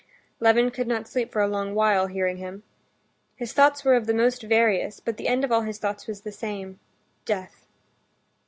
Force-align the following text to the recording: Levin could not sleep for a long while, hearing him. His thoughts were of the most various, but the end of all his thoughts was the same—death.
Levin 0.39 0.71
could 0.71 0.87
not 0.87 1.07
sleep 1.07 1.31
for 1.31 1.43
a 1.43 1.47
long 1.47 1.75
while, 1.75 2.07
hearing 2.07 2.37
him. 2.37 2.63
His 3.35 3.53
thoughts 3.53 3.85
were 3.85 3.93
of 3.93 4.07
the 4.07 4.15
most 4.15 4.41
various, 4.41 4.99
but 4.99 5.17
the 5.17 5.27
end 5.27 5.43
of 5.43 5.51
all 5.51 5.61
his 5.61 5.77
thoughts 5.77 6.07
was 6.07 6.21
the 6.21 6.31
same—death. 6.31 7.67